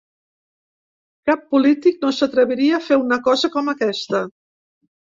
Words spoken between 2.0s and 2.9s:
no s'atreviria a